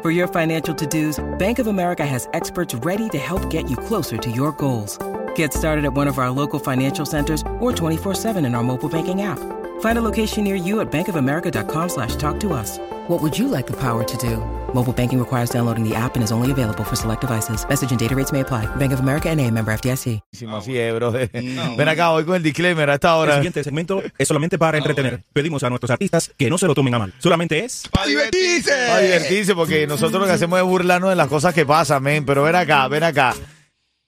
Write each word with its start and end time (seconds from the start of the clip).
For 0.00 0.12
your 0.12 0.28
financial 0.28 0.72
to 0.76 0.86
dos, 0.86 1.18
Bank 1.38 1.58
of 1.58 1.66
America 1.66 2.06
has 2.06 2.28
experts 2.32 2.72
ready 2.72 3.08
to 3.08 3.18
help 3.18 3.50
get 3.50 3.68
you 3.68 3.76
closer 3.76 4.16
to 4.16 4.30
your 4.30 4.52
goals. 4.52 4.96
Get 5.34 5.52
started 5.52 5.84
at 5.84 5.92
one 5.92 6.06
of 6.06 6.18
our 6.18 6.30
local 6.30 6.60
financial 6.60 7.04
centers 7.04 7.42
or 7.58 7.72
24-7 7.72 8.36
in 8.46 8.54
our 8.54 8.62
mobile 8.62 8.88
banking 8.88 9.22
app. 9.22 9.40
Find 9.80 9.98
a 9.98 10.02
location 10.02 10.44
near 10.44 10.54
you 10.54 10.80
at 10.80 10.92
bankofamerica.com 10.92 11.88
slash 11.88 12.14
talk 12.16 12.38
to 12.40 12.52
us. 12.52 12.78
What 13.08 13.22
would 13.22 13.38
you 13.38 13.48
like 13.48 13.66
the 13.66 13.76
power 13.76 14.04
to 14.04 14.16
do? 14.18 14.36
Mobile 14.74 14.92
banking 14.92 15.18
requires 15.18 15.48
downloading 15.48 15.82
the 15.82 15.94
app 15.94 16.14
and 16.14 16.22
is 16.22 16.30
only 16.30 16.52
available 16.52 16.84
for 16.84 16.94
select 16.94 17.22
devices. 17.22 17.66
Message 17.66 17.90
and 17.90 17.98
data 17.98 18.14
rates 18.14 18.32
may 18.32 18.40
apply. 18.40 18.66
Bank 18.76 18.92
of 18.92 19.00
America 19.00 19.30
and 19.30 19.40
a 19.40 19.50
member 19.50 19.72
FDIC. 19.72 20.20
Así 20.52 20.76
es, 20.76 20.94
bro. 20.94 21.12
Ven 21.12 21.88
acá, 21.88 22.10
voy 22.10 22.24
con 22.24 22.36
el 22.36 22.42
disclaimer 22.42 22.90
a 22.90 22.94
esta 22.94 23.18
El 23.24 23.32
siguiente 23.36 23.64
segmento 23.64 24.02
es 24.18 24.28
solamente 24.28 24.58
para 24.58 24.76
entretener. 24.76 25.22
Pedimos 25.32 25.62
a 25.64 25.70
nuestros 25.70 25.90
artistas 25.90 26.30
que 26.36 26.50
no 26.50 26.58
se 26.58 26.66
lo 26.66 26.74
tomen 26.74 26.94
a 26.94 26.98
mal. 26.98 27.14
Solamente 27.18 27.64
es... 27.64 27.88
¡Para 27.90 28.06
divertirse! 28.06 28.70
Para 28.88 29.00
divertirse, 29.00 29.54
porque 29.54 29.86
nosotros 29.86 30.20
lo 30.20 30.26
que 30.26 30.32
hacemos 30.32 30.58
es 30.58 30.66
burlarnos 30.66 31.08
de 31.08 31.16
las 31.16 31.28
cosas 31.28 31.54
que 31.54 31.64
pasan, 31.64 32.02
men. 32.02 32.26
Pero 32.26 32.42
ven 32.42 32.56
acá, 32.56 32.88
ven 32.88 33.04
acá. 33.04 33.34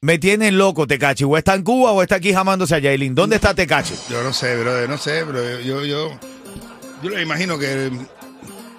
Me 0.03 0.19
tienen 0.19 0.57
loco, 0.57 0.87
Tecachi. 0.87 1.25
O 1.25 1.37
está 1.37 1.55
en 1.55 1.63
Cuba 1.63 1.93
o 1.93 2.03
está 2.03 2.15
aquí 2.15 2.33
jamándose 2.33 2.75
a 2.75 2.79
Yailin. 2.79 3.15
¿Dónde 3.15 3.37
está 3.37 3.55
Tecachi? 3.55 3.95
Yo 4.09 4.23
no 4.23 4.33
sé, 4.33 4.57
brother, 4.57 4.89
no 4.89 4.97
sé, 4.97 5.25
pero 5.27 5.61
yo, 5.61 5.85
yo, 5.85 6.19
yo 7.03 7.11
le 7.11 7.21
imagino 7.21 7.59
que 7.59 7.91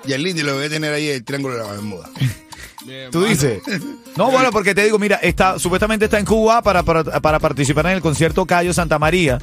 y 0.06 0.14
el 0.14 0.24
Lindy 0.24 0.42
lo 0.42 0.56
debe 0.58 0.70
tener 0.70 0.94
ahí 0.94 1.10
el 1.10 1.24
triángulo 1.24 1.56
de 1.56 1.64
la 1.64 1.72
Bermuda. 1.72 2.10
¿Tú 3.12 3.24
dices? 3.24 3.62
No, 4.18 4.30
bueno, 4.30 4.52
porque 4.52 4.76
te 4.76 4.84
digo, 4.84 5.00
mira, 5.00 5.16
está, 5.22 5.58
supuestamente 5.58 6.04
está 6.04 6.20
en 6.20 6.26
Cuba 6.26 6.62
para, 6.62 6.84
para, 6.84 7.04
para 7.04 7.40
participar 7.40 7.86
en 7.86 7.94
el 7.94 8.02
concierto 8.02 8.46
Cayo 8.46 8.74
Santa 8.74 9.00
María, 9.00 9.40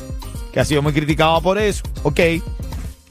que 0.52 0.60
ha 0.60 0.64
sido 0.64 0.82
muy 0.82 0.92
criticado 0.92 1.40
por 1.40 1.56
eso. 1.56 1.82
Ok. 2.02 2.20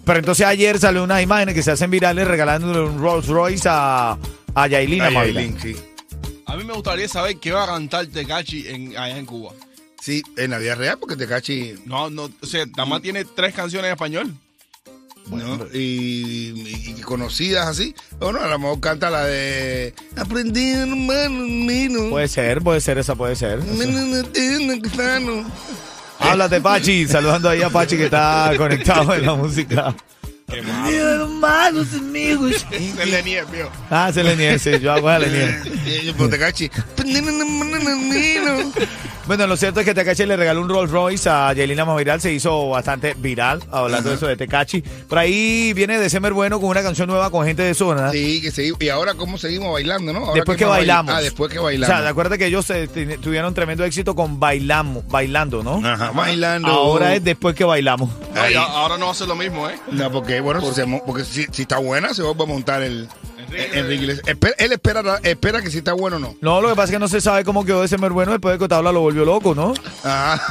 Pero 0.05 0.19
entonces 0.19 0.45
ayer 0.45 0.77
salió 0.77 1.03
unas 1.03 1.23
imágenes 1.23 1.55
que 1.55 1.63
se 1.63 1.71
hacen 1.71 1.89
virales 1.89 2.27
regalándole 2.27 2.81
un 2.81 2.99
Rolls 3.01 3.25
Royce 3.27 3.67
a, 3.67 4.19
a 4.53 4.67
Yailin. 4.67 5.01
A. 5.01 5.09
Yailin, 5.09 5.59
sí. 5.59 5.75
A 6.47 6.55
mí 6.55 6.63
me 6.63 6.73
gustaría 6.73 7.07
saber 7.07 7.37
qué 7.37 7.51
va 7.51 7.63
a 7.65 7.67
cantar 7.67 8.07
Tecachi 8.07 8.67
en, 8.67 8.97
allá 8.97 9.17
en 9.17 9.25
Cuba. 9.25 9.51
Sí, 10.01 10.23
en 10.37 10.51
la 10.51 10.57
vida 10.59 10.75
real, 10.75 10.97
porque 10.99 11.15
Tecachi 11.15 11.73
No, 11.85 12.09
no, 12.09 12.29
o 12.41 12.45
sea, 12.45 12.65
nada 12.65 12.85
más 12.85 13.01
tiene 13.01 13.25
tres 13.25 13.53
canciones 13.53 13.87
en 13.87 13.93
español. 13.93 14.33
¿no? 15.29 15.59
y, 15.73 15.77
y- 15.77 16.95
y 16.97 17.01
conocidas 17.01 17.67
así. 17.67 17.93
O 18.21 18.31
no, 18.31 18.39
a 18.39 18.47
lo 18.47 18.59
mejor 18.59 18.79
canta 18.79 19.09
la 19.09 19.25
de 19.25 19.93
Aprendí 20.15 20.69
hermano. 20.71 22.09
Puede 22.11 22.29
ser, 22.29 22.61
puede 22.61 22.79
ser, 22.79 22.97
esa 22.97 23.13
puede 23.15 23.35
ser. 23.35 23.59
Háblate, 26.19 26.61
Pachi. 26.61 27.07
Saludando 27.07 27.49
ahí 27.49 27.61
a 27.61 27.69
Pachi 27.69 27.97
que 27.97 28.05
está 28.05 28.53
conectado 28.57 29.13
en 29.15 29.25
la 29.25 29.35
música. 29.35 29.93
Hermanos, 30.49 31.93
amigos. 31.93 32.65
Se 32.95 33.05
le 33.05 33.21
niega, 33.23 33.45
mío. 33.51 33.69
Ah, 33.89 34.11
se 34.13 34.23
le 34.23 34.35
niega, 34.35 34.57
sí, 34.57 34.79
yo 34.79 34.93
hago 34.93 35.09
a 35.09 35.19
le 35.19 35.27
niega. 35.29 35.63
Bueno, 39.27 39.45
lo 39.45 39.57
cierto 39.57 39.81
es 39.81 39.85
que 39.85 39.93
Tecachi 39.93 40.25
le 40.25 40.37
regaló 40.37 40.61
un 40.61 40.69
Rolls 40.69 40.89
Royce 40.89 41.29
a 41.29 41.51
Yelina 41.51 41.83
Viral, 41.95 42.21
se 42.21 42.31
hizo 42.31 42.69
bastante 42.69 43.13
viral, 43.17 43.61
hablando 43.71 44.09
de 44.09 44.15
eso 44.15 44.25
de 44.25 44.37
Tecachi. 44.37 44.81
Por 44.81 45.17
ahí 45.17 45.73
viene 45.73 45.99
December 45.99 46.31
Bueno 46.31 46.61
con 46.61 46.69
una 46.69 46.81
canción 46.81 47.09
nueva 47.09 47.29
con 47.29 47.45
gente 47.45 47.61
de 47.61 47.73
zona. 47.73 48.09
Sí, 48.11 48.41
que 48.41 48.51
seguimos. 48.51 48.81
Y 48.81 48.87
ahora, 48.87 49.15
¿cómo 49.15 49.37
seguimos 49.37 49.73
bailando, 49.73 50.13
no? 50.13 50.19
Ahora 50.19 50.33
Después 50.35 50.57
que 50.57 50.63
bailamos. 50.63 51.13
Ah, 51.13 51.19
después 51.21 51.51
que 51.51 51.59
O 51.59 51.63
bailamos. 51.63 51.97
sea, 51.97 52.07
acuérdate 52.07 52.37
que 52.37 52.45
ellos 52.45 52.69
eh, 52.69 52.87
tuvieron 53.21 53.53
tremendo 53.53 53.83
éxito 53.83 54.15
con 54.15 54.39
bailamos, 54.39 55.05
bailando, 55.09 55.61
¿no? 55.61 55.85
Ajá, 55.85 56.11
bailando. 56.11 56.69
Ahora 56.69 57.13
es 57.13 57.21
después 57.23 57.53
que 57.53 57.65
bailamos. 57.65 58.09
No, 58.33 58.41
Ahí. 58.41 58.53
y 58.53 58.55
a- 58.55 58.61
ahora 58.63 58.97
no 58.97 59.07
va 59.07 59.11
a 59.11 59.15
ser 59.15 59.27
lo 59.27 59.35
mismo, 59.35 59.69
¿eh? 59.69 59.75
No, 59.91 60.09
porque, 60.09 60.39
bueno, 60.39 60.61
si 60.61 60.81
porque 61.05 61.25
si, 61.25 61.45
si 61.51 61.63
está 61.63 61.79
buena, 61.79 62.13
se 62.13 62.23
va 62.23 62.31
a 62.31 62.45
montar 62.45 62.81
el. 62.81 63.09
Enrique 63.51 63.95
Iglesias. 64.03 64.27
Espera- 64.27 64.55
él 64.57 64.71
espera, 64.73 65.19
espera 65.23 65.61
que 65.61 65.71
si 65.71 65.79
está 65.79 65.93
bueno 65.93 66.17
o 66.17 66.19
no. 66.19 66.35
No, 66.41 66.61
lo 66.61 66.69
que 66.69 66.75
pasa 66.75 66.85
es 66.85 66.91
que 66.91 66.99
no 66.99 67.07
se 67.07 67.21
sabe 67.21 67.43
cómo 67.43 67.65
quedó 67.65 67.81
December 67.81 68.11
Bueno 68.11 68.31
después 68.33 68.53
de 68.53 68.59
que 68.59 68.65
Otaola 68.65 68.91
lo 68.91 69.01
volvió 69.01 69.25
loco, 69.25 69.55
¿no? 69.55 69.73
Ajá. 70.03 70.41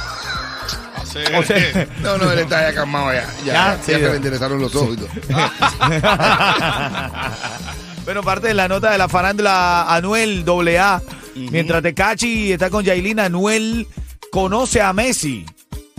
Hace- 0.97 1.37
O 1.37 1.43
sea, 1.43 1.87
No, 2.03 2.19
no, 2.19 2.31
él 2.33 2.41
está 2.41 2.69
ya 2.71 2.75
calmado 2.75 3.13
ya. 3.13 3.27
Ya, 3.45 3.47
Ya, 3.53 3.53
ya, 3.77 3.79
sí, 3.85 3.93
se 3.93 3.99
le 4.11 4.17
interesaron 4.17 4.61
los 4.61 4.75
ojos 4.75 4.95
y 4.95 4.97
todo. 4.97 5.09
bueno, 8.05 8.23
parte 8.23 8.49
de 8.49 8.55
la 8.55 8.69
nota 8.69 8.91
de 8.91 8.99
la 8.99 9.09
farándula 9.09 9.93
Anuel 9.95 10.45
AA. 10.49 11.03
Mientras 11.35 11.83
Tecachi 11.83 12.53
está 12.53 12.71
con 12.71 12.85
Yailin, 12.85 13.21
Anuel 13.21 13.87
conoce 14.31 14.81
a 14.81 14.93
Messi. 14.93 15.45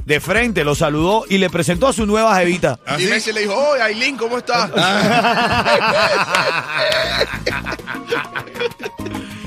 De 0.08 0.20
frente, 0.22 0.64
lo 0.64 0.74
saludó 0.74 1.26
y 1.28 1.38
le 1.38 1.50
presentó 1.50 1.86
a 1.86 1.92
su 1.92 2.06
nueva 2.06 2.34
jevita. 2.38 2.80
¿Ah, 2.86 2.96
Y? 3.00 3.08
Messi 3.08 3.34
le 3.34 3.42
dijo, 3.42 3.54
oh, 3.54 3.74
Aileen, 3.74 4.16
¿cómo 4.16 4.38
estás? 4.38 4.72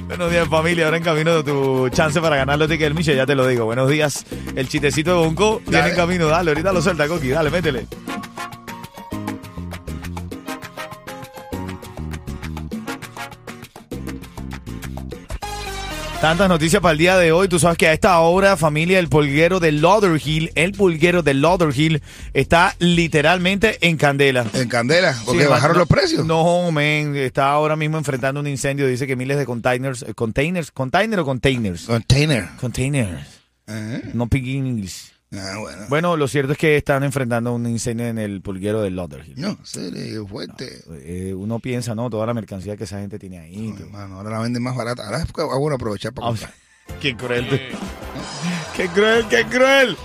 Buenos 0.06 0.30
días, 0.30 0.46
familia. 0.50 0.84
Ahora 0.84 0.98
en 0.98 1.02
camino 1.02 1.42
de 1.42 1.50
tu 1.50 1.88
chance 1.88 2.20
para 2.20 2.36
ganar 2.36 2.58
los 2.58 2.68
tickets 2.68 2.84
del 2.84 2.92
Miche, 2.94 3.16
ya 3.16 3.24
te 3.24 3.34
lo 3.34 3.46
digo. 3.46 3.64
Buenos 3.64 3.88
días. 3.88 4.26
El 4.54 4.68
chistecito 4.68 5.12
de 5.12 5.16
Bonco 5.26 5.62
viene 5.66 5.88
en 5.88 5.96
camino. 5.96 6.26
Dale, 6.26 6.50
ahorita 6.50 6.74
lo 6.74 6.82
suelta, 6.82 7.08
Coqui. 7.08 7.28
Dale, 7.28 7.48
métele. 7.48 7.86
Tantas 16.20 16.50
noticias 16.50 16.82
para 16.82 16.92
el 16.92 16.98
día 16.98 17.16
de 17.16 17.32
hoy. 17.32 17.48
Tú 17.48 17.58
sabes 17.58 17.78
que 17.78 17.88
a 17.88 17.94
esta 17.94 18.18
hora, 18.20 18.58
familia, 18.58 18.98
el 18.98 19.08
pulguero 19.08 19.58
de 19.58 19.72
Lauderhill, 19.72 20.52
el 20.54 20.72
pulguero 20.72 21.22
de 21.22 21.32
Lauderhill 21.32 22.02
está 22.34 22.76
literalmente 22.78 23.78
en 23.80 23.96
candela. 23.96 24.44
En 24.52 24.68
candela, 24.68 25.16
porque 25.24 25.44
Sí, 25.44 25.48
bajaron 25.48 25.76
no- 25.76 25.80
los 25.80 25.88
precios. 25.88 26.26
No, 26.26 26.70
men, 26.72 27.16
está 27.16 27.50
ahora 27.50 27.74
mismo 27.74 27.96
enfrentando 27.96 28.38
un 28.40 28.46
incendio. 28.46 28.86
Dice 28.86 29.06
que 29.06 29.16
miles 29.16 29.38
de 29.38 29.46
containers, 29.46 30.02
eh, 30.02 30.12
containers, 30.14 30.70
container 30.70 31.20
o 31.20 31.24
containers, 31.24 31.86
Container. 31.86 32.48
containers, 32.60 33.40
Ajá. 33.66 34.00
no 34.12 34.28
English. 34.66 35.12
Ah, 35.32 35.58
bueno. 35.60 35.82
Bueno, 35.88 36.16
lo 36.16 36.26
cierto 36.26 36.52
es 36.52 36.58
que 36.58 36.76
están 36.76 37.04
enfrentando 37.04 37.54
un 37.54 37.64
incendio 37.66 38.06
en 38.06 38.18
el 38.18 38.42
pulguero 38.42 38.82
de 38.82 38.90
Lauderhill. 38.90 39.40
No, 39.40 39.58
serio, 39.62 40.26
fuerte. 40.26 40.82
Eh, 41.04 41.32
uno 41.34 41.60
piensa, 41.60 41.94
¿no? 41.94 42.10
Toda 42.10 42.26
la 42.26 42.34
mercancía 42.34 42.76
que 42.76 42.84
esa 42.84 42.98
gente 42.98 43.18
tiene 43.18 43.38
ahí. 43.38 43.72
Hermano, 43.78 44.16
ahora 44.16 44.30
la 44.30 44.38
venden 44.40 44.62
más 44.62 44.74
barata. 44.76 45.04
Ahora 45.04 45.18
es 45.18 45.32
bueno 45.32 45.76
aprovechar 45.76 46.12
para 46.12 46.26
Ah, 46.26 46.30
comprar. 46.30 46.52
Qué 47.00 47.16
cruel. 47.16 47.46
Qué 48.80 48.88
cruel, 48.88 49.26
qué 49.28 49.44
cruel. 49.44 49.96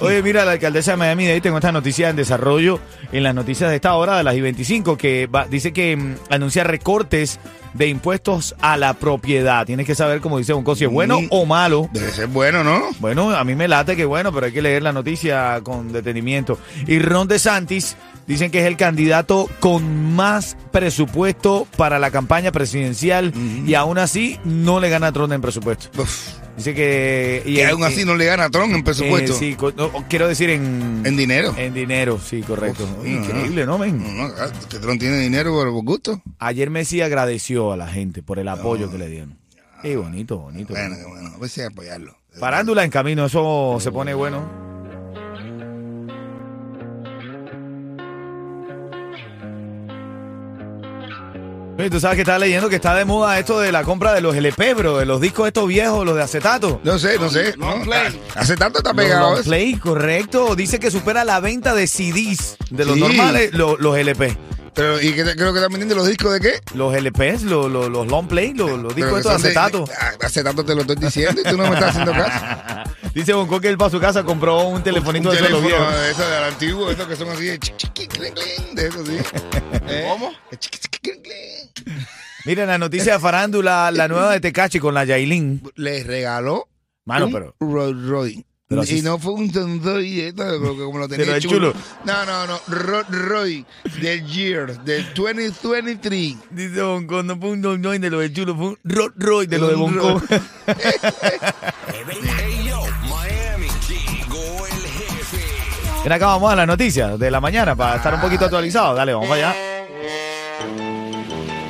Oye, 0.00 0.20
mira, 0.22 0.44
la 0.44 0.52
alcaldesa 0.52 0.90
de 0.92 0.96
Miami-Dade 0.96 1.40
tengo 1.40 1.58
esta 1.58 1.70
noticia 1.70 2.08
en 2.10 2.16
desarrollo 2.16 2.80
en 3.12 3.22
las 3.22 3.32
noticias 3.32 3.70
de 3.70 3.76
esta 3.76 3.94
hora 3.94 4.16
de 4.16 4.24
las 4.24 4.34
I-25 4.34 4.96
que 4.96 5.26
va- 5.28 5.46
dice 5.46 5.72
que 5.72 5.96
mm, 5.96 6.14
anuncia 6.30 6.64
recortes 6.64 7.38
de 7.74 7.86
impuestos 7.86 8.56
a 8.60 8.76
la 8.76 8.94
propiedad. 8.94 9.64
Tienes 9.66 9.86
que 9.86 9.94
saber, 9.94 10.20
como 10.20 10.38
dice 10.38 10.52
un 10.52 10.64
si 10.76 10.84
es 10.84 10.90
bueno 10.90 11.20
Mm. 11.20 11.26
o 11.30 11.46
malo. 11.46 11.88
Debe 11.92 12.10
ser 12.10 12.26
bueno, 12.26 12.64
¿no? 12.64 12.80
Bueno, 12.98 13.30
a 13.30 13.44
mí 13.44 13.54
me 13.54 13.68
late 13.68 13.94
que 13.94 14.04
bueno, 14.04 14.32
pero 14.32 14.46
hay 14.46 14.52
que 14.52 14.62
leer 14.62 14.82
la 14.82 14.92
noticia 14.92 15.60
con 15.62 15.92
detenimiento. 15.92 16.58
Y 16.88 16.98
Ron 16.98 17.28
DeSantis 17.28 17.96
dicen 18.26 18.50
que 18.50 18.60
es 18.60 18.66
el 18.66 18.76
candidato 18.76 19.48
con 19.60 20.12
más 20.16 20.56
presupuesto 20.72 21.68
para 21.76 22.00
la 22.00 22.10
campaña 22.10 22.50
presidencial 22.50 23.32
y 23.64 23.74
aún 23.74 23.98
así 23.98 24.40
no 24.44 24.80
le 24.80 24.88
gana 24.90 25.08
a 25.08 25.12
Trump 25.12 25.32
en 25.32 25.40
presupuesto. 25.40 25.88
Uf, 26.02 26.30
Dice 26.56 26.74
que... 26.74 27.42
Y 27.46 27.58
en- 27.60 27.70
aún 27.70 27.82
así 27.84 28.04
no 28.04 28.14
le 28.14 28.26
gana 28.26 28.44
a 28.44 28.50
Trump 28.50 28.74
en 28.74 28.84
presupuesto. 28.84 29.32
eh, 29.32 29.36
sí, 29.38 29.56
no, 29.76 29.90
quiero 30.08 30.28
decir 30.28 30.50
en... 30.50 31.02
En 31.04 31.16
dinero. 31.16 31.54
En 31.56 31.74
dinero, 31.74 32.18
sí, 32.24 32.42
correcto. 32.42 32.84
Uf, 33.00 33.06
Increíble, 33.06 33.66
¿no, 33.66 33.78
men? 33.78 33.98
No, 34.16 34.28
no, 34.28 34.34
que 34.68 34.78
Trump 34.78 35.00
tiene 35.00 35.18
dinero 35.18 35.52
por, 35.52 35.70
gusto. 35.70 36.22
Ayer 36.38 36.70
Messi 36.70 37.00
agradeció 37.00 37.72
a 37.72 37.76
la 37.76 37.88
gente 37.88 38.22
por 38.22 38.38
el 38.38 38.48
apoyo 38.48 38.90
que 38.90 38.98
le 38.98 39.08
dieron. 39.08 39.38
Qué 39.82 39.96
bonito, 39.96 40.38
bonito. 40.38 40.72
Bueno, 40.72 40.96
qué 40.96 41.04
bueno. 41.04 41.30
A 41.38 41.44
hay 41.44 41.50
que 41.50 41.64
apoyarlo. 41.64 42.16
Farándula 42.38 42.84
en 42.84 42.90
camino, 42.90 43.26
eso 43.26 43.76
se 43.80 43.92
pone 43.92 44.14
bueno. 44.14 44.73
Oye, 51.76 51.90
tú 51.90 51.98
sabes 51.98 52.14
que 52.16 52.22
estaba 52.22 52.38
leyendo 52.38 52.68
que 52.68 52.76
está 52.76 52.94
de 52.94 53.04
moda 53.04 53.36
esto 53.38 53.58
de 53.58 53.72
la 53.72 53.82
compra 53.82 54.12
de 54.12 54.20
los 54.20 54.36
LP, 54.36 54.74
bro, 54.74 54.98
de 54.98 55.06
los 55.06 55.20
discos 55.20 55.48
estos 55.48 55.66
viejos, 55.66 56.06
los 56.06 56.14
de 56.14 56.22
acetato. 56.22 56.80
No 56.84 56.98
sé, 57.00 57.18
no 57.18 57.28
sé. 57.28 57.56
Long 57.56 57.78
no. 57.80 57.84
play. 57.84 58.20
Hace 58.36 58.56
tanto 58.56 58.78
está 58.78 58.92
Los 58.92 59.02
pegado 59.04 59.30
long 59.30 59.40
eso. 59.40 59.48
play, 59.50 59.74
correcto. 59.74 60.54
Dice 60.54 60.78
que 60.78 60.90
supera 60.92 61.24
la 61.24 61.40
venta 61.40 61.74
de 61.74 61.88
CDs 61.88 62.56
de 62.70 62.84
los 62.84 62.94
Sí. 62.94 63.00
normales, 63.00 63.52
lo- 63.54 63.76
los 63.76 63.96
LP. 63.98 64.36
Pero, 64.72 65.00
¿y 65.00 65.12
qué 65.14 65.24
te- 65.24 65.34
creo 65.36 65.52
que 65.52 65.58
están 65.58 65.70
vendiendo 65.72 65.94
los 65.96 66.06
discos 66.06 66.32
de 66.32 66.40
qué? 66.40 66.60
Los 66.74 66.94
LPs, 66.94 67.42
los, 67.42 67.70
los, 67.70 67.88
los 67.88 68.06
long 68.06 68.26
play, 68.28 68.52
los, 68.54 68.70
los 68.70 68.94
Pero 68.94 69.06
discos 69.06 69.12
que 69.14 69.18
estos 69.18 69.32
de 69.32 69.32
son 69.32 69.42
de- 69.42 69.48
acetato. 69.48 69.84
ah, 70.00 70.26
Acetato 70.26 70.64
te 70.64 70.74
lo 70.76 70.80
estoy 70.82 70.96
diciendo 70.96 71.40
y 71.40 71.44
tú 71.44 71.56
no 71.56 71.64
me 71.68 71.74
estás 71.74 71.90
haciendo 71.90 72.12
caso. 72.12 72.90
Dice 73.14 73.32
Bonco 73.32 73.60
que 73.60 73.68
él 73.68 73.78
para 73.78 73.90
su 73.90 74.00
casa 74.00 74.22
compró 74.24 74.62
un 74.62 74.82
telefonito 74.82 75.28
Un 75.30 75.34
de 75.36 75.40
esos 75.40 75.48
de 75.48 75.52
los 75.60 75.64
viejos. 75.64 75.92
de 75.94 76.10
esos 76.10 76.28
del 76.30 76.44
antiguo, 76.44 76.90
esos 76.90 77.06
que 77.06 77.16
son 77.16 77.28
así 77.30 77.44
de 77.46 77.58
chiqui, 77.60 77.76
chiqui, 77.94 78.06
clink, 78.08 78.34
clink, 78.34 78.70
de 78.74 78.86
esos, 78.88 79.06
sí. 79.06 79.16
¿Eh? 79.88 80.06
¿Cómo? 80.08 80.32
Miren 82.44 82.66
la 82.68 82.78
noticia 82.78 83.14
de 83.14 83.18
farándula, 83.20 83.90
la 83.90 84.06
nueva 84.08 84.32
de 84.32 84.40
Tecachi 84.40 84.78
con 84.78 84.94
la 84.94 85.04
Yailin. 85.04 85.62
Le 85.76 86.04
regaló 86.04 86.68
Mano, 87.06 87.26
un 87.26 87.32
pero. 87.32 87.54
Royce. 87.60 88.44
Pero 88.66 88.82
y 88.84 89.02
no 89.02 89.18
fue 89.18 89.34
un 89.34 89.52
tondoy 89.52 90.32
como, 90.34 90.76
como 90.76 90.98
lo 90.98 91.08
tenía 91.10 91.38
chulo. 91.38 91.72
chulo. 91.72 91.74
No, 92.04 92.24
no, 92.24 92.46
no. 92.46 92.58
Rolls 92.66 93.08
Royce 93.10 93.64
del 94.00 94.26
year, 94.26 94.82
del 94.84 95.12
2023. 95.14 96.36
Dice 96.50 96.82
Bonco, 96.82 97.22
no 97.22 97.38
fue 97.38 97.50
un 97.50 97.60
Don 97.62 97.80
Don 97.82 98.00
de 98.00 98.10
lo 98.10 98.20
del 98.20 98.32
chulo, 98.32 98.54
fue 98.56 98.68
un 98.68 98.78
Rolls 98.84 99.14
Royce 99.16 99.48
de 99.48 99.58
lo 99.58 99.68
de 99.68 99.74
Bonco. 99.74 100.22
Ven 106.04 106.12
acá, 106.12 106.26
vamos 106.26 106.52
a 106.52 106.56
la 106.56 106.66
noticia 106.66 107.16
de 107.16 107.30
la 107.30 107.40
mañana 107.40 107.74
para 107.74 107.96
estar 107.96 108.12
un 108.14 108.20
poquito 108.20 108.44
actualizado. 108.44 108.94
Dale, 108.94 109.14
vamos 109.14 109.30
allá. 109.30 109.73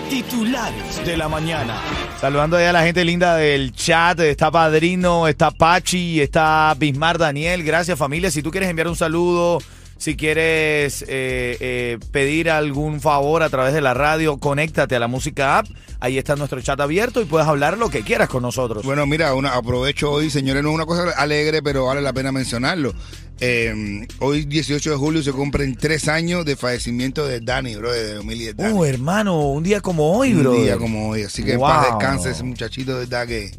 Titulares 0.08 1.04
de 1.04 1.16
la 1.16 1.28
mañana. 1.28 1.80
Saludando 2.20 2.56
a 2.56 2.72
la 2.72 2.82
gente 2.82 3.04
linda 3.04 3.36
del 3.36 3.72
chat. 3.72 4.20
Está 4.20 4.50
Padrino, 4.50 5.26
está 5.28 5.50
Pachi, 5.50 6.20
está 6.20 6.74
Bismar 6.78 7.18
Daniel. 7.18 7.62
Gracias, 7.64 7.98
familia. 7.98 8.30
Si 8.30 8.42
tú 8.42 8.50
quieres 8.50 8.68
enviar 8.68 8.88
un 8.88 8.96
saludo, 8.96 9.60
si 10.04 10.16
quieres 10.16 11.00
eh, 11.08 11.56
eh, 11.60 11.98
pedir 12.12 12.50
algún 12.50 13.00
favor 13.00 13.42
a 13.42 13.48
través 13.48 13.72
de 13.72 13.80
la 13.80 13.94
radio, 13.94 14.36
conéctate 14.36 14.94
a 14.94 14.98
la 14.98 15.08
música 15.08 15.56
app. 15.56 15.66
Ahí 15.98 16.18
está 16.18 16.36
nuestro 16.36 16.60
chat 16.60 16.78
abierto 16.78 17.22
y 17.22 17.24
puedes 17.24 17.48
hablar 17.48 17.78
lo 17.78 17.88
que 17.88 18.02
quieras 18.02 18.28
con 18.28 18.42
nosotros. 18.42 18.84
Bueno, 18.84 19.06
mira, 19.06 19.32
una- 19.32 19.54
aprovecho 19.54 20.12
hoy, 20.12 20.28
señores, 20.28 20.62
no 20.62 20.68
es 20.68 20.74
una 20.74 20.84
cosa 20.84 21.10
alegre, 21.16 21.62
pero 21.62 21.86
vale 21.86 22.02
la 22.02 22.12
pena 22.12 22.32
mencionarlo. 22.32 22.92
Eh, 23.40 24.06
hoy, 24.18 24.44
18 24.44 24.90
de 24.90 24.96
julio, 24.96 25.22
se 25.22 25.32
cumplen 25.32 25.74
tres 25.74 26.06
años 26.08 26.44
de 26.44 26.54
fallecimiento 26.56 27.26
de 27.26 27.40
Dani, 27.40 27.74
bro, 27.76 27.90
de 27.90 28.12
2010. 28.16 28.56
Dani. 28.58 28.78
Oh, 28.78 28.84
hermano, 28.84 29.40
un 29.52 29.62
día 29.62 29.80
como 29.80 30.18
hoy, 30.18 30.34
bro. 30.34 30.52
Un 30.52 30.64
día 30.64 30.76
como 30.76 31.08
hoy. 31.08 31.22
Así 31.22 31.42
que 31.42 31.52
en 31.52 31.60
Wow. 31.60 31.66
paz 31.68 31.86
descanse 31.86 32.30
ese 32.32 32.42
muchachito, 32.42 32.92
de 32.92 33.06
verdad 33.06 33.26
que 33.26 33.50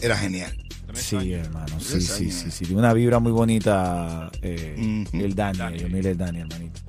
era 0.00 0.16
genial. 0.16 0.52
Sí, 0.94 1.32
hermano, 1.32 1.80
sí, 1.80 1.86
Tres 1.92 2.06
sí, 2.06 2.24
años. 2.24 2.34
sí, 2.34 2.50
sí. 2.50 2.64
Tiene 2.66 2.80
una 2.80 2.92
vibra 2.92 3.18
muy 3.18 3.32
bonita 3.32 4.30
eh, 4.42 5.04
el 5.12 5.34
Dani, 5.34 5.78
Yomil 5.78 6.06
el 6.06 6.16
Dani, 6.18 6.40
hermanito. 6.40 6.80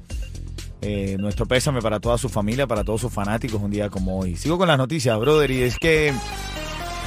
Eh, 0.82 1.16
nuestro 1.18 1.46
pésame 1.46 1.82
para 1.82 2.00
toda 2.00 2.18
su 2.18 2.28
familia, 2.28 2.68
para 2.68 2.84
todos 2.84 3.00
sus 3.02 3.14
fanáticos 3.14 3.62
un 3.62 3.72
día 3.72 3.90
como 3.90 4.20
hoy. 4.20 4.36
Sigo 4.36 4.58
con 4.58 4.68
las 4.68 4.78
noticias, 4.78 5.18
brother, 5.18 5.50
y 5.50 5.62
es 5.62 5.78
que 5.80 6.14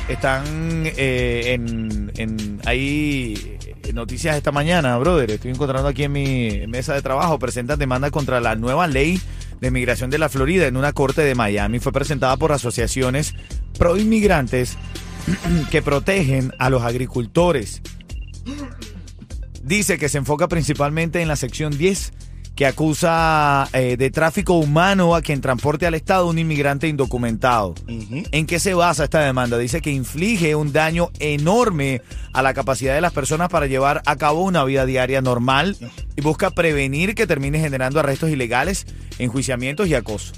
están 0.08 0.44
eh, 0.86 1.52
en, 1.52 2.10
en 2.16 2.60
ahí 2.64 3.58
eh, 3.82 3.92
noticias 3.92 4.34
esta 4.36 4.50
mañana, 4.52 4.96
brother. 4.96 5.32
Estoy 5.32 5.50
encontrando 5.50 5.88
aquí 5.88 6.04
en 6.04 6.12
mi 6.12 6.66
mesa 6.68 6.94
de 6.94 7.02
trabajo, 7.02 7.38
presentan 7.38 7.78
demanda 7.78 8.10
contra 8.10 8.40
la 8.40 8.54
nueva 8.54 8.86
ley 8.86 9.20
de 9.60 9.70
migración 9.70 10.08
de 10.10 10.18
la 10.18 10.28
Florida 10.30 10.66
en 10.66 10.76
una 10.76 10.92
corte 10.92 11.22
de 11.22 11.34
Miami. 11.34 11.78
Fue 11.78 11.92
presentada 11.92 12.36
por 12.38 12.52
asociaciones 12.52 13.34
pro 13.78 13.96
inmigrantes 13.98 14.78
que 15.70 15.82
protegen 15.82 16.52
a 16.58 16.70
los 16.70 16.82
agricultores. 16.82 17.82
Dice 19.62 19.98
que 19.98 20.08
se 20.08 20.18
enfoca 20.18 20.48
principalmente 20.48 21.20
en 21.20 21.28
la 21.28 21.36
sección 21.36 21.76
10 21.76 22.12
que 22.56 22.64
acusa 22.64 23.68
eh, 23.74 23.96
de 23.98 24.10
tráfico 24.10 24.54
humano 24.54 25.14
a 25.14 25.20
quien 25.20 25.42
transporte 25.42 25.86
al 25.86 25.94
Estado 25.94 26.26
un 26.26 26.38
inmigrante 26.38 26.88
indocumentado. 26.88 27.74
¿En 27.86 28.46
qué 28.46 28.58
se 28.58 28.72
basa 28.72 29.04
esta 29.04 29.20
demanda? 29.20 29.58
Dice 29.58 29.82
que 29.82 29.90
inflige 29.90 30.54
un 30.54 30.72
daño 30.72 31.10
enorme 31.18 32.00
a 32.32 32.40
la 32.40 32.54
capacidad 32.54 32.94
de 32.94 33.02
las 33.02 33.12
personas 33.12 33.50
para 33.50 33.66
llevar 33.66 34.00
a 34.06 34.16
cabo 34.16 34.42
una 34.42 34.64
vida 34.64 34.86
diaria 34.86 35.20
normal 35.20 35.76
y 36.16 36.22
busca 36.22 36.50
prevenir 36.50 37.14
que 37.14 37.26
termine 37.26 37.60
generando 37.60 38.00
arrestos 38.00 38.30
ilegales, 38.30 38.86
enjuiciamientos 39.18 39.86
y 39.88 39.94
acoso. 39.94 40.32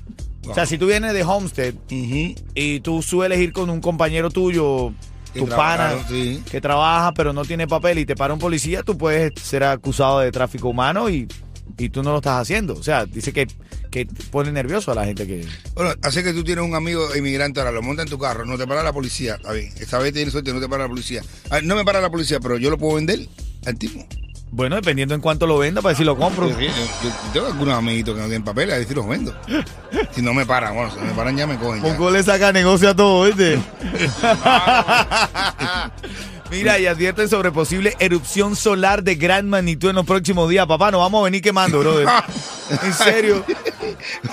O 0.49 0.55
sea, 0.55 0.67
si 0.67 0.79
tú 0.79 0.87
vienes 0.87 1.13
de 1.13 1.23
Homestead 1.23 1.75
y 1.91 2.81
tú 2.81 3.03
sueles 3.03 3.39
ir 3.39 3.53
con 3.53 3.71
un 3.71 3.81
compañero 3.81 4.31
tuyo, 4.31 4.93
tu 5.35 5.47
pana, 5.49 5.95
sí. 6.09 6.43
que 6.51 6.61
trabaja 6.61 7.13
pero 7.13 7.33
no 7.33 7.45
tiene 7.45 7.67
papel 7.67 7.99
y 7.99 8.07
te 8.07 8.17
para 8.17 8.35
un 8.35 8.41
policía, 8.41 8.83
tú 8.83 8.97
puedes 8.97 9.33
ser 9.41 9.65
acusado 9.65 10.21
de 10.21 10.33
tráfico 10.33 10.69
humano 10.69 11.11
y, 11.11 11.29
y 11.77 11.89
tú 11.91 12.03
no 12.03 12.13
lo 12.13 12.19
estás 12.19 12.41
haciendo. 12.41 12.75
O 12.75 12.83
sea, 12.83 13.07
dice 13.07 13.33
que, 13.33 13.47
que 13.91 14.07
pone 14.31 14.53
nervioso 14.53 14.93
a 14.93 14.95
la 14.95 15.05
gente 15.05 15.27
que... 15.27 15.47
Bueno, 15.75 15.93
así 16.03 16.23
que 16.23 16.33
tú 16.33 16.45
tienes 16.45 16.65
un 16.65 16.75
amigo 16.75 17.15
inmigrante 17.17 17.61
ahora, 17.61 17.73
lo 17.73 17.83
monta 17.83 18.03
en 18.03 18.09
tu 18.09 18.19
carro, 18.19 18.45
no 18.45 18.57
te 18.57 18.67
para 18.67 18.83
la 18.83 18.93
policía. 18.93 19.37
Está 19.37 19.53
bien, 19.53 19.73
esta 19.79 19.99
vez 19.99 20.13
tienes 20.13 20.33
suerte, 20.33 20.53
no 20.53 20.61
te 20.61 20.69
para 20.69 20.85
la 20.85 20.89
policía. 20.89 21.23
Ah, 21.51 21.61
no 21.63 21.77
me 21.77 21.85
para 21.85 22.01
la 22.01 22.11
policía, 22.11 22.41
pero 22.41 22.57
yo 22.57 22.71
lo 22.71 22.79
puedo 22.79 22.97
vender 22.97 23.29
al 23.67 23.79
tipo. 23.79 24.07
Bueno, 24.51 24.77
dependiendo 24.77 25.15
en 25.15 25.21
cuánto 25.21 25.47
lo 25.47 25.59
venda, 25.59 25.83
para 25.83 25.91
decir 25.93 26.07
lo 26.07 26.17
compro. 26.17 26.49
Yo, 26.49 26.59
yo- 26.59 26.69
yo 27.03 27.11
tengo 27.33 27.47
algunos 27.49 27.75
amiguitos 27.75 28.15
que 28.15 28.21
no 28.21 28.27
tienen 28.27 28.45
papeles, 28.45 28.75
a 28.75 28.79
decir 28.79 28.97
los 28.97 29.07
vendo. 29.09 29.35
Si 30.13 30.21
no 30.23 30.35
me 30.35 30.45
paran, 30.47 30.75
bueno, 30.75 30.91
si 30.91 30.99
me 31.01 31.13
paran 31.13 31.37
ya 31.37 31.47
me 31.47 31.57
cogen. 31.59 31.83
ya. 31.83 31.89
Pongo 31.91 32.11
le 32.11 32.23
saca 32.23 32.53
negocio 32.53 32.91
a 32.91 32.97
todo, 32.97 33.25
¿viste? 33.25 33.59
Mira, 36.51 36.79
y 36.79 36.87
advierten 36.87 37.29
sobre 37.29 37.53
posible 37.53 37.95
erupción 37.99 38.57
solar 38.57 39.03
de 39.03 39.17
gran 39.17 39.49
magnitud 39.51 39.91
en 39.91 39.97
los 39.97 40.07
próximos 40.07 40.49
días. 40.49 40.67
Papá, 40.67 40.91
nos 40.91 41.01
vamos 41.01 41.21
a 41.21 41.25
venir 41.25 41.43
quemando, 41.43 41.79
brother. 41.81 42.09
En 42.83 42.95
serio. 42.95 43.45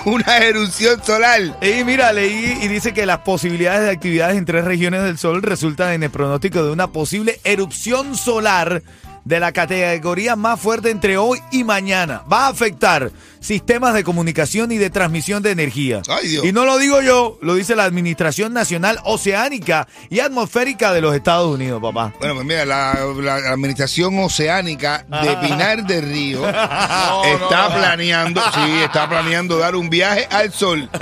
Una 0.06 0.38
erupción 0.38 1.02
solar. 1.04 1.40
Y 1.62 1.84
mira, 1.84 2.12
leí 2.12 2.58
y 2.62 2.68
dice 2.68 2.94
que 2.94 3.04
las 3.06 3.18
posibilidades 3.18 3.82
de 3.82 3.90
actividades 3.90 4.36
en 4.38 4.44
tres 4.46 4.64
regiones 4.64 5.02
del 5.02 5.18
Sol 5.18 5.42
resultan 5.42 5.92
en 5.92 6.02
el 6.02 6.10
pronóstico 6.10 6.64
de 6.64 6.70
una 6.70 6.86
posible 6.88 7.38
erupción 7.44 8.14
solar 8.16 8.82
de 9.26 9.40
la 9.40 9.52
categoría 9.52 10.36
más 10.36 10.60
fuerte 10.60 10.90
entre 10.90 11.18
hoy 11.18 11.40
y 11.50 11.64
mañana. 11.64 12.22
Va 12.32 12.46
a 12.46 12.50
afectar 12.50 13.10
sistemas 13.40 13.92
de 13.92 14.04
comunicación 14.04 14.70
y 14.70 14.78
de 14.78 14.88
transmisión 14.88 15.42
de 15.42 15.50
energía. 15.50 16.00
Ay, 16.08 16.28
Dios. 16.28 16.44
Y 16.44 16.52
no 16.52 16.64
lo 16.64 16.78
digo 16.78 17.02
yo, 17.02 17.36
lo 17.42 17.56
dice 17.56 17.74
la 17.74 17.84
Administración 17.84 18.52
Nacional 18.52 19.00
Oceánica 19.04 19.88
y 20.10 20.20
Atmosférica 20.20 20.92
de 20.92 21.00
los 21.00 21.14
Estados 21.14 21.52
Unidos, 21.52 21.82
papá. 21.82 22.14
Bueno, 22.20 22.36
pues 22.36 22.46
mira, 22.46 22.64
la, 22.64 22.96
la 23.20 23.34
Administración 23.50 24.16
Oceánica 24.20 25.04
de 25.08 25.36
Pinar 25.48 25.84
del 25.84 26.08
Río 26.08 26.48
está 26.48 27.74
planeando, 27.74 28.40
sí, 28.54 28.82
está 28.84 29.08
planeando 29.08 29.58
dar 29.58 29.74
un 29.74 29.90
viaje 29.90 30.28
al 30.30 30.52
sol. 30.52 30.88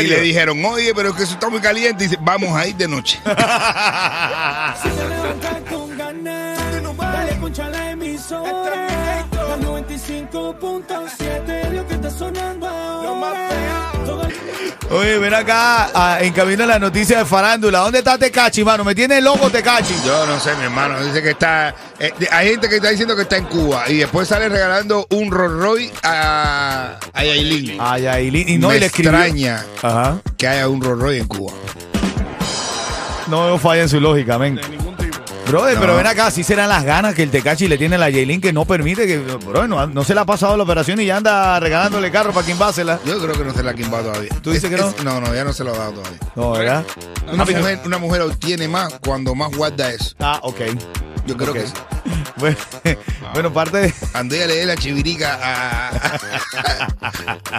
Y 0.00 0.04
le 0.04 0.20
dijeron, 0.20 0.64
oye, 0.64 0.92
pero 0.94 1.10
es 1.10 1.16
que 1.16 1.24
eso 1.24 1.34
está 1.34 1.48
muy 1.48 1.60
caliente. 1.60 2.04
Y 2.04 2.08
dice, 2.08 2.20
vamos 2.22 2.56
a 2.56 2.66
ir 2.66 2.76
de 2.76 2.88
noche. 2.88 3.18
la 7.66 7.90
emisora. 7.90 8.86
La 9.32 9.56
95.7, 9.58 11.70
lo 11.72 11.86
que 11.86 11.94
está 11.94 12.10
sonando 12.10 12.68
ahora. 12.68 13.48
El- 13.50 13.58
Oye, 14.90 15.18
ven 15.18 15.34
acá, 15.34 15.90
ah, 15.94 16.16
en 16.20 16.32
camino 16.32 16.64
a 16.64 16.66
la 16.66 16.78
noticia 16.78 17.18
de 17.18 17.24
farándula. 17.26 17.80
¿Dónde 17.80 17.98
está 17.98 18.16
Tecachi, 18.16 18.64
mano? 18.64 18.84
Me 18.84 18.94
tiene 18.94 19.20
loco 19.20 19.50
Tecachi. 19.50 19.94
Yo 20.06 20.24
no 20.26 20.40
sé, 20.40 20.54
mi 20.56 20.64
hermano. 20.64 20.98
Dice 21.04 21.22
que 21.22 21.30
está. 21.30 21.74
eh, 21.98 22.10
hay 22.30 22.48
gente 22.50 22.68
que 22.70 22.76
está 22.76 22.88
diciendo 22.88 23.14
que 23.14 23.22
está 23.22 23.36
en 23.36 23.44
Cuba 23.44 23.84
y 23.88 23.98
después 23.98 24.26
sale 24.28 24.48
regalando 24.48 25.06
un 25.10 25.30
Rolls 25.30 25.62
Royce 25.62 25.92
a, 26.02 26.98
a 27.12 27.24
Yailin. 27.24 27.76
Ay, 27.78 28.06
ay, 28.06 28.44
y 28.48 28.56
no, 28.58 28.68
Me 28.68 28.76
y 28.76 28.80
le 28.80 28.86
extraña 28.86 29.62
Ajá. 29.82 30.18
que 30.38 30.48
haya 30.48 30.68
un 30.68 30.80
Rolls 30.80 31.02
Royce 31.02 31.20
en 31.20 31.28
Cuba. 31.28 31.52
No 33.26 33.58
falla 33.58 33.82
en 33.82 33.88
su 33.90 34.00
lógica, 34.00 34.38
men. 34.38 34.58
Brother, 35.48 35.74
No. 35.76 35.80
pero 35.80 35.96
ven 35.96 36.06
acá, 36.06 36.30
si 36.30 36.44
serán 36.44 36.68
las 36.68 36.84
ganas 36.84 37.14
que 37.14 37.22
el 37.22 37.30
Tecachi 37.30 37.68
le 37.68 37.78
tiene 37.78 37.96
a 37.96 37.98
la 37.98 38.10
Yailin 38.10 38.40
que 38.40 38.52
no 38.52 38.64
permite 38.64 39.06
que. 39.06 39.18
Bro, 39.18 39.66
no, 39.66 39.86
no 39.86 40.04
se 40.04 40.14
le 40.14 40.20
ha 40.20 40.24
pasado 40.24 40.56
la 40.56 40.62
operación 40.62 41.00
y 41.00 41.06
ya 41.06 41.16
anda 41.16 41.58
regalándole 41.58 42.10
carro 42.10 42.32
para 42.32 42.44
quien 42.44 42.58
vásela. 42.58 43.00
Yo 43.04 43.18
creo 43.18 43.32
que 43.34 43.44
no 43.44 43.54
se 43.54 43.62
la 43.62 43.70
ha 43.70 43.74
quimbado 43.74 44.04
todavía. 44.10 44.30
¿Tú 44.42 44.50
dices 44.50 44.70
Es- 44.70 44.76
que 44.76 44.82
no? 44.82 44.88
es- 44.90 45.04
no, 45.04 45.20
no, 45.20 45.34
ya 45.34 45.44
no 45.44 45.52
se 45.52 45.64
lo 45.64 45.74
ha 45.74 45.78
dado 45.78 45.92
todavía. 45.92 46.18
No, 46.36 46.52
¿verdad? 46.52 46.84
Una 47.32 47.44
mujer, 47.44 47.80
una 47.86 47.98
mujer 47.98 48.20
obtiene 48.22 48.68
más 48.68 48.94
cuando 49.04 49.34
más 49.34 49.50
guarda 49.56 49.90
eso. 49.90 50.14
Ah, 50.20 50.40
ok. 50.42 50.60
Yo 51.26 51.36
creo 51.36 51.52
que 51.52 51.66
sí. 51.66 51.72
Bueno, 52.38 52.56
bueno, 53.34 53.52
parte 53.52 53.78
de. 53.78 53.94
Andrea 54.12 54.46
le 54.46 54.56
dé 54.56 54.66
la 54.66 54.76
chivirica 54.76 55.38
a... 55.42 56.18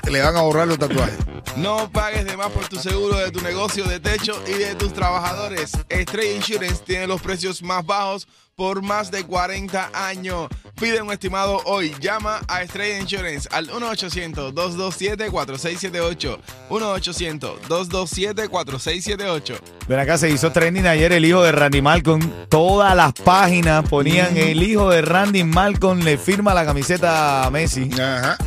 Le 0.10 0.22
van 0.22 0.38
a 0.38 0.42
borrar 0.42 0.68
los 0.68 0.80
tatuajes. 0.80 1.18
No 1.58 1.92
pagues 1.92 2.26
de 2.26 2.38
más 2.38 2.50
por 2.52 2.68
tu 2.68 2.78
seguro 2.78 3.18
de 3.18 3.32
tu 3.32 3.42
negocio 3.42 3.84
de 3.86 4.00
techo 4.00 4.42
y 4.48 4.54
de 4.54 4.76
tus 4.76 4.94
trabajadores. 4.94 5.72
Stray 5.92 6.36
Insurance 6.36 6.84
tiene 6.86 7.08
los 7.08 7.22
precios 7.22 7.62
más 7.62 7.86
bajos 7.86 8.28
por 8.56 8.82
más 8.82 9.12
de 9.12 9.26
40 9.26 9.92
años. 9.94 10.48
Pide 10.80 11.02
un 11.02 11.12
estimado 11.12 11.62
hoy. 11.66 11.94
Llama 12.00 12.40
a 12.48 12.62
Estrella 12.64 13.00
Insurance 13.00 13.50
al 13.52 13.68
1-800-227-4678. 13.70 16.40
1-800-227-4678. 16.70 19.60
Ven 19.90 20.00
acá, 20.00 20.18
se 20.18 20.30
hizo 20.30 20.52
trending 20.52 20.88
ayer 20.88 21.12
el 21.12 21.26
hijo 21.26 21.44
de 21.44 21.52
Randy 21.52 21.82
Malcolm. 21.82 22.22
Todas 22.48 22.96
las 22.96 23.12
páginas 23.14 23.88
ponían 23.90 24.38
el 24.38 24.64
hijo 24.64 24.90
de 24.90 25.02
Randy 25.02 25.44
Malcolm 25.44 26.00
le 26.00 26.18
firma 26.18 26.54
la 26.54 26.64
camiseta 26.66 27.44
a 27.46 27.52
Messi. 27.52 27.90
Ajá. 27.94 28.38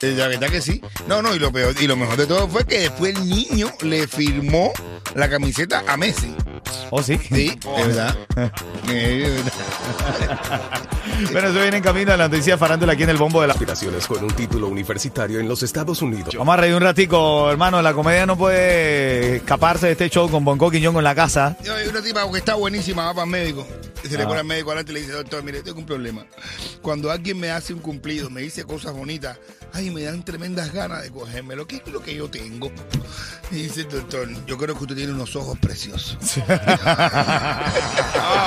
Eh, 0.00 0.14
La 0.16 0.28
verdad 0.28 0.48
que 0.48 0.60
sí. 0.62 0.80
No, 1.06 1.20
no, 1.22 1.34
y 1.34 1.38
lo 1.38 1.52
peor, 1.52 1.74
y 1.80 1.86
lo 1.86 1.96
mejor 1.96 2.16
de 2.16 2.26
todo 2.26 2.48
fue 2.48 2.64
que 2.64 2.80
después 2.80 3.14
el 3.16 3.28
niño 3.28 3.70
le 3.82 4.08
firmó 4.08 4.72
la 5.14 5.28
camiseta 5.28 5.84
a 5.86 5.96
Messi. 5.96 6.34
Oh, 6.90 7.02
sí. 7.02 7.18
Sí, 7.30 7.58
es 7.78 7.86
verdad. 7.86 8.16
Es 8.88 9.44
verdad. 9.44 9.52
Bueno, 11.32 11.48
eso 11.48 11.60
viene 11.60 11.76
en 11.78 11.82
camino 11.82 12.12
a 12.12 12.16
la 12.16 12.28
noticia 12.28 12.58
farándula 12.58 12.92
aquí 12.94 13.02
en 13.04 13.10
el 13.10 13.16
bombo 13.16 13.40
de 13.40 13.46
la. 13.46 13.52
Aspiraciones 13.52 14.06
con 14.06 14.24
un 14.24 14.30
título 14.32 14.66
universitario 14.68 15.38
en 15.38 15.46
los 15.48 15.62
Estados 15.62 16.00
Unidos. 16.02 16.34
Vamos 16.36 16.54
a 16.54 16.56
reír 16.56 16.74
un 16.74 16.80
ratico, 16.80 17.50
hermano. 17.50 17.80
La 17.82 17.92
comedia 17.92 18.24
no 18.26 18.36
puede 18.36 19.36
escaparse 19.36 19.86
de 19.86 19.92
este 19.92 20.08
show 20.10 20.28
con 20.30 20.44
Bonco 20.44 20.70
Quiñón 20.70 20.96
en 20.96 21.04
la 21.04 21.14
casa. 21.14 21.56
Yo, 21.62 21.74
hay 21.76 21.86
una 21.86 22.02
tipa 22.02 22.28
que 22.30 22.38
está 22.38 22.54
buenísima, 22.54 23.04
va 23.04 23.14
para 23.14 23.24
el 23.26 23.30
médico. 23.30 23.66
Y 24.02 24.08
se 24.08 24.16
le 24.16 24.24
Ah. 24.24 24.26
pone 24.26 24.40
al 24.40 24.46
médico 24.46 24.70
adelante 24.70 24.90
y 24.90 24.94
le 24.94 25.00
dice, 25.02 25.12
doctor, 25.12 25.44
mire, 25.44 25.62
tengo 25.62 25.78
un 25.78 25.86
problema. 25.86 26.24
Cuando 26.80 27.10
alguien 27.10 27.38
me 27.38 27.50
hace 27.50 27.72
un 27.72 27.78
cumplido, 27.80 28.30
me 28.30 28.40
dice 28.40 28.64
cosas 28.64 28.92
bonitas, 28.94 29.38
ay, 29.74 29.90
me 29.90 30.02
dan 30.02 30.24
tremendas 30.24 30.72
ganas 30.72 31.02
de 31.02 31.10
cogérmelo. 31.10 31.66
¿Qué 31.68 31.76
es 31.76 31.92
lo 31.92 32.02
que 32.02 32.14
yo 32.16 32.28
tengo? 32.28 32.72
Y 33.52 33.56
dice 33.56 33.82
el 33.82 33.88
doctor, 33.90 34.28
yo 34.46 34.58
creo 34.58 34.74
que 34.76 34.82
usted 34.82 34.96
tiene 34.96 35.12
unos 35.12 35.36
ojos 35.36 35.56
preciosos. 35.58 36.18
Doctor. 36.36 36.58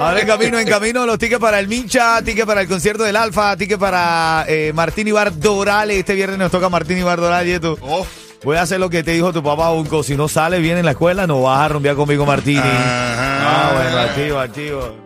Ahora 0.00 0.20
en 0.20 0.26
camino, 0.26 0.58
en 0.58 0.68
camino, 0.68 1.06
los 1.06 1.18
tickets 1.18 1.40
para 1.40 1.58
el 1.58 1.68
Mincha, 1.68 2.22
tickets 2.22 2.46
para 2.46 2.62
el 2.62 2.68
concierto 2.68 3.02
del 3.04 3.16
Alfa, 3.16 3.56
tickets 3.56 3.80
para 3.80 4.44
eh, 4.48 4.72
Martín 4.74 5.08
Ibar 5.08 5.38
Dorales. 5.38 5.98
Este 5.98 6.14
viernes 6.14 6.38
nos 6.38 6.50
toca 6.50 6.68
Martín 6.68 6.98
Ibar 6.98 7.20
Dorales. 7.20 7.48
y 7.48 7.52
esto. 7.54 7.78
Oh, 7.82 8.06
Voy 8.44 8.56
a 8.56 8.62
hacer 8.62 8.78
lo 8.78 8.88
que 8.88 9.02
te 9.02 9.10
dijo 9.12 9.32
tu 9.32 9.42
papá, 9.42 9.72
Unco. 9.72 10.02
Si 10.02 10.16
no 10.16 10.28
sale 10.28 10.60
bien 10.60 10.78
en 10.78 10.84
la 10.84 10.92
escuela, 10.92 11.26
no 11.26 11.42
vas 11.42 11.60
a 11.60 11.68
rumbear 11.68 11.96
conmigo, 11.96 12.24
Martín. 12.24 12.60
Ah, 12.62 13.72
bueno, 13.74 13.98
activo, 13.98 14.38
activo. 14.38 14.96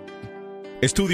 Estudio 0.82 1.10